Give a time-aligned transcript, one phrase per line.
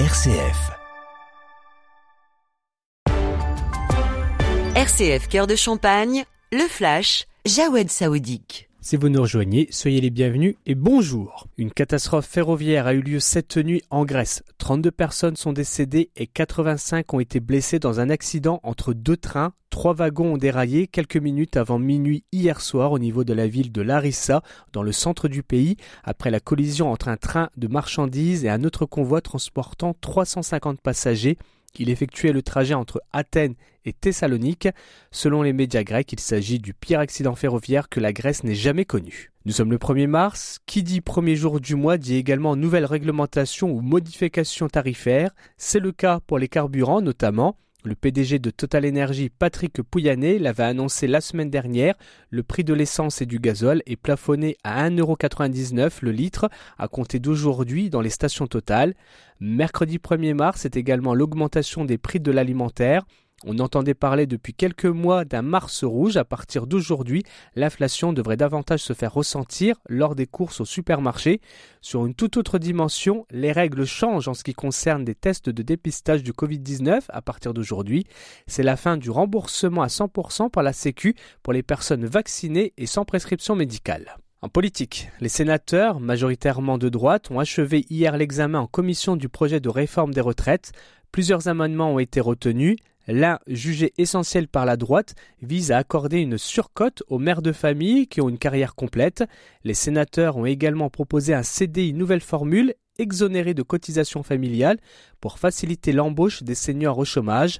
[0.00, 0.72] RCF.
[4.74, 8.68] RCF Cœur de Champagne, le flash, Jawed Saoudique.
[8.86, 11.48] Si vous nous rejoignez, soyez les bienvenus et bonjour.
[11.56, 14.42] Une catastrophe ferroviaire a eu lieu cette nuit en Grèce.
[14.58, 19.54] 32 personnes sont décédées et 85 ont été blessées dans un accident entre deux trains.
[19.70, 23.72] Trois wagons ont déraillé quelques minutes avant minuit hier soir au niveau de la ville
[23.72, 24.42] de Larissa,
[24.74, 28.64] dans le centre du pays, après la collision entre un train de marchandises et un
[28.64, 31.38] autre convoi transportant 350 passagers.
[31.78, 34.68] Il effectuait le trajet entre Athènes et Thessalonique.
[35.10, 38.84] Selon les médias grecs, il s'agit du pire accident ferroviaire que la Grèce n'ait jamais
[38.84, 39.32] connu.
[39.44, 40.60] Nous sommes le 1er mars.
[40.66, 45.30] Qui dit premier jour du mois dit également nouvelle réglementation ou modification tarifaire.
[45.56, 47.56] C'est le cas pour les carburants notamment.
[47.86, 51.94] Le PDG de Total Energy, Patrick Pouyanné, l'avait annoncé la semaine dernière.
[52.30, 56.48] Le prix de l'essence et du gazole est plafonné à 1,99€ le litre
[56.78, 58.94] à compter d'aujourd'hui dans les stations Total.
[59.38, 63.04] Mercredi 1er mars, c'est également l'augmentation des prix de l'alimentaire.
[63.46, 66.16] On entendait parler depuis quelques mois d'un Mars rouge.
[66.16, 67.24] À partir d'aujourd'hui,
[67.56, 71.40] l'inflation devrait davantage se faire ressentir lors des courses au supermarché.
[71.82, 75.62] Sur une toute autre dimension, les règles changent en ce qui concerne des tests de
[75.62, 78.04] dépistage du Covid-19 à partir d'aujourd'hui.
[78.46, 82.86] C'est la fin du remboursement à 100% par la Sécu pour les personnes vaccinées et
[82.86, 84.16] sans prescription médicale.
[84.40, 89.60] En politique, les sénateurs, majoritairement de droite, ont achevé hier l'examen en commission du projet
[89.60, 90.72] de réforme des retraites.
[91.12, 92.76] Plusieurs amendements ont été retenus.
[93.06, 98.06] L'un, jugé essentiel par la droite, vise à accorder une surcote aux mères de famille
[98.06, 99.24] qui ont une carrière complète.
[99.62, 104.78] Les sénateurs ont également proposé un CDI nouvelle formule exonéré de cotisations familiales
[105.20, 107.58] pour faciliter l'embauche des seniors au chômage.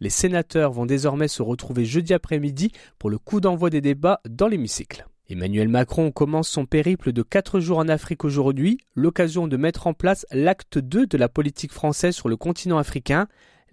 [0.00, 4.48] Les sénateurs vont désormais se retrouver jeudi après-midi pour le coup d'envoi des débats dans
[4.48, 5.06] l'hémicycle.
[5.28, 9.92] Emmanuel Macron commence son périple de 4 jours en Afrique aujourd'hui, l'occasion de mettre en
[9.92, 13.26] place l'acte 2 de la politique française sur le continent africain.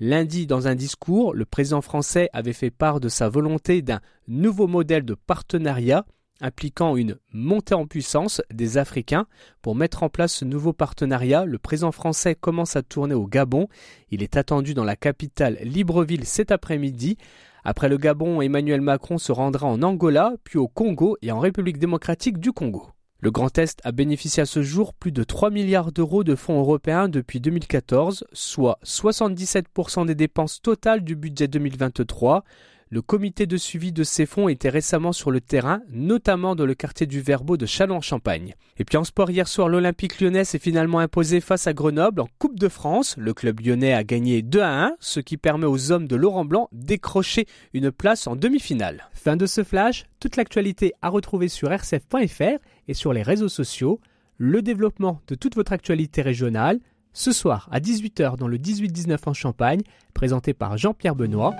[0.05, 4.67] Lundi, dans un discours, le président français avait fait part de sa volonté d'un nouveau
[4.67, 6.05] modèle de partenariat
[6.41, 9.27] impliquant une montée en puissance des Africains.
[9.61, 13.69] Pour mettre en place ce nouveau partenariat, le président français commence à tourner au Gabon.
[14.11, 17.17] Il est attendu dans la capitale Libreville cet après-midi.
[17.63, 21.77] Après le Gabon, Emmanuel Macron se rendra en Angola, puis au Congo et en République
[21.77, 22.89] démocratique du Congo.
[23.23, 26.59] Le Grand Est a bénéficié à ce jour plus de 3 milliards d'euros de fonds
[26.59, 32.43] européens depuis 2014, soit 77% des dépenses totales du budget 2023.
[32.93, 36.75] Le comité de suivi de ces fonds était récemment sur le terrain, notamment dans le
[36.75, 38.53] quartier du Verbeau de Châlons-en-Champagne.
[38.77, 42.27] Et puis en sport, hier soir, l'Olympique lyonnais s'est finalement imposé face à Grenoble en
[42.37, 43.15] Coupe de France.
[43.17, 46.45] Le club lyonnais a gagné 2 à 1, ce qui permet aux hommes de Laurent
[46.45, 49.09] Blanc décrocher une place en demi-finale.
[49.15, 54.01] Fin de ce flash, toute l'actualité à retrouver sur rcf.fr et sur les réseaux sociaux.
[54.37, 56.79] Le développement de toute votre actualité régionale,
[57.11, 59.81] ce soir à 18h dans le 18-19 en Champagne,
[60.13, 61.55] présenté par Jean-Pierre Benoît.